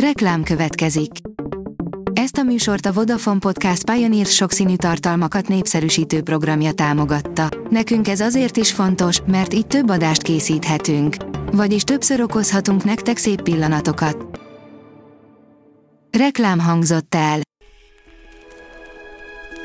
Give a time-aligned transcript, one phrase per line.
[0.00, 1.10] Reklám következik.
[2.12, 7.48] Ezt a műsort a Vodafone Podcast Pioneer sokszínű tartalmakat népszerűsítő programja támogatta.
[7.70, 11.16] Nekünk ez azért is fontos, mert így több adást készíthetünk.
[11.52, 14.40] Vagyis többször okozhatunk nektek szép pillanatokat.
[16.18, 17.40] Reklám hangzott el.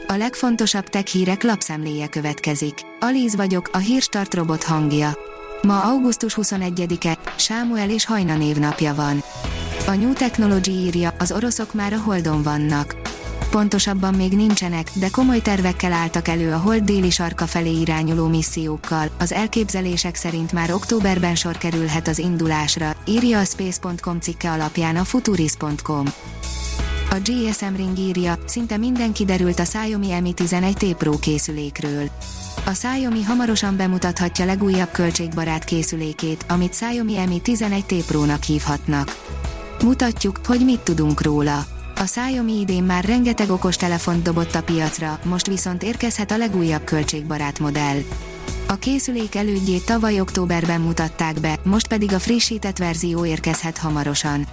[0.07, 2.73] A legfontosabb tech hírek lapszemléje következik.
[3.00, 5.18] Alíz vagyok, a hírstart robot hangja.
[5.61, 9.23] Ma augusztus 21-e, Sámuel és Hajna névnapja van.
[9.88, 12.96] A New Technology írja, az oroszok már a Holdon vannak.
[13.50, 19.09] Pontosabban még nincsenek, de komoly tervekkel álltak elő a Hold déli sarka felé irányuló missziókkal.
[19.20, 25.04] Az elképzelések szerint már októberben sor kerülhet az indulásra, írja a Space.com cikke alapján a
[25.04, 26.06] Futuris.com.
[27.09, 32.09] A GSM Ring írja, szinte minden kiderült a Xiaomi Mi 11 T Pro készülékről.
[32.66, 39.16] A Xiaomi hamarosan bemutathatja legújabb költségbarát készülékét, amit Xiaomi Mi 11 T Pro-nak hívhatnak.
[39.84, 41.66] Mutatjuk, hogy mit tudunk róla.
[41.95, 46.84] A Xiaomi idén már rengeteg okos telefont dobott a piacra, most viszont érkezhet a legújabb
[46.84, 47.98] költségbarát modell.
[48.68, 54.48] A készülék elődjét tavaly októberben mutatták be, most pedig a frissített verzió érkezhet hamarosan.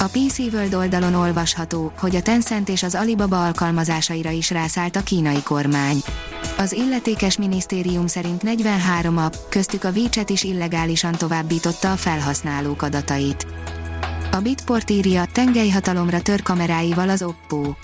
[0.00, 5.02] A PC World oldalon olvasható, hogy a Tencent és az Alibaba alkalmazásaira is rászállt a
[5.02, 6.02] kínai kormány.
[6.58, 13.46] Az illetékes minisztérium szerint 43 app, köztük a WeChat is illegálisan továbbította a felhasználók adatait.
[14.32, 17.74] A Bitport írja, tengelyhatalomra tör kameráival az Oppo.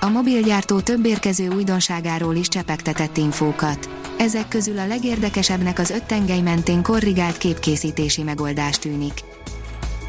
[0.00, 3.90] A mobilgyártó több érkező újdonságáról is csepegtetett infókat.
[4.18, 9.12] Ezek közül a legérdekesebbnek az öt tengely mentén korrigált képkészítési megoldás tűnik.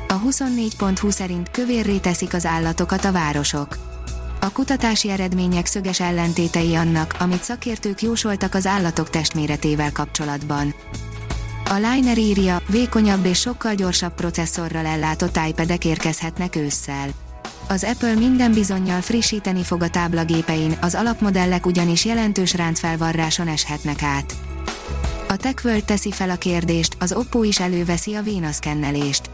[0.08, 3.78] A 24.20 szerint kövérré teszik az állatokat a városok.
[4.42, 10.74] A kutatási eredmények szöges ellentétei annak, amit szakértők jósoltak az állatok testméretével kapcsolatban.
[11.72, 17.10] A Liner írja, vékonyabb és sokkal gyorsabb processzorral ellátott iPad-ek érkezhetnek ősszel.
[17.68, 24.34] Az Apple minden bizonyal frissíteni fog a táblagépein, az alapmodellek ugyanis jelentős ráncfelvarráson eshetnek át.
[25.28, 29.30] A TechWorld teszi fel a kérdést, az Oppo is előveszi a vénaszkennelést.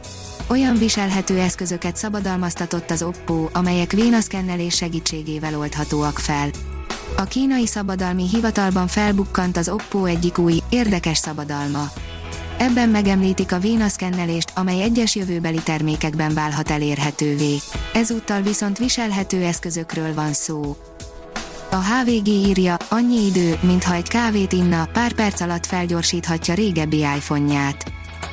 [0.48, 6.50] Olyan viselhető eszközöket szabadalmaztatott az Oppo, amelyek vénaszkennelés segítségével oldhatóak fel.
[7.16, 11.92] A kínai szabadalmi hivatalban felbukkant az Oppo egyik új, érdekes szabadalma.
[12.58, 17.56] Ebben megemlítik a vénaszkennelést, amely egyes jövőbeli termékekben válhat elérhetővé.
[17.94, 20.78] Ezúttal viszont viselhető eszközökről van szó.
[21.72, 27.92] A HVG írja, annyi idő, mintha egy kávét inna, pár perc alatt felgyorsíthatja régebbi iPhone-ját.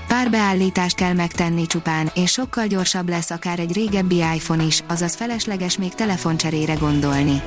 [0.09, 5.15] Pár beállítást kell megtenni csupán, és sokkal gyorsabb lesz akár egy régebbi iPhone is, azaz
[5.15, 7.43] felesleges még telefoncserére gondolni.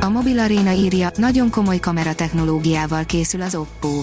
[0.00, 4.02] A Mobil Arena írja, nagyon komoly kameratechnológiával készül az Oppo.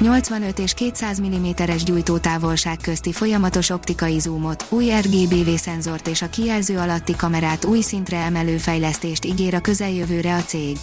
[0.00, 6.78] 85 és 200 mm-es gyújtótávolság közti folyamatos optikai zoomot, új RGBV szenzort és a kijelző
[6.78, 10.76] alatti kamerát új szintre emelő fejlesztést ígér a közeljövőre a cég.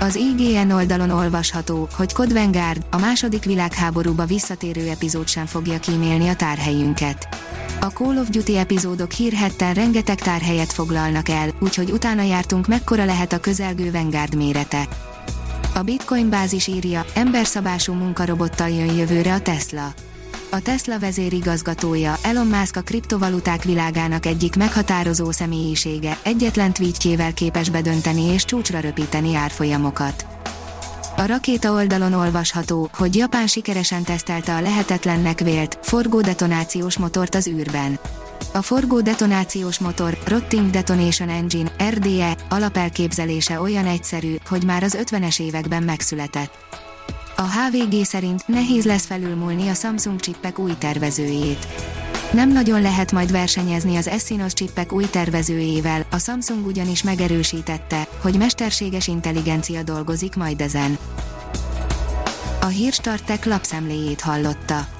[0.00, 6.28] Az IGN oldalon olvasható, hogy Code Vanguard, a második világháborúba visszatérő epizód sem fogja kímélni
[6.28, 7.28] a tárhelyünket.
[7.80, 13.32] A Call of Duty epizódok hírhetten rengeteg tárhelyet foglalnak el, úgyhogy utána jártunk mekkora lehet
[13.32, 14.88] a közelgő Vanguard mérete.
[15.80, 19.94] A Bitcoin bázis írja, emberszabású munkarobottal jön jövőre a Tesla.
[20.50, 28.22] A Tesla vezérigazgatója, Elon Musk a kriptovaluták világának egyik meghatározó személyisége, egyetlen tweetjével képes bedönteni
[28.22, 30.26] és csúcsra röpíteni árfolyamokat.
[31.16, 37.46] A rakéta oldalon olvasható, hogy Japán sikeresen tesztelte a lehetetlennek vélt, forgó detonációs motort az
[37.46, 37.98] űrben.
[38.52, 45.40] A forgó detonációs motor, Rotting Detonation Engine, RDE, alapelképzelése olyan egyszerű, hogy már az 50-es
[45.40, 46.52] években megszületett.
[47.36, 51.66] A HVG szerint nehéz lesz felülmúlni a Samsung csippek új tervezőjét.
[52.32, 58.36] Nem nagyon lehet majd versenyezni az Exynos csippek új tervezőjével, a Samsung ugyanis megerősítette, hogy
[58.36, 60.98] mesterséges intelligencia dolgozik majd ezen.
[62.60, 64.99] A Hírstartek lapszemléjét hallotta.